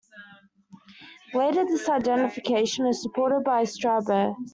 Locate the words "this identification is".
1.63-3.03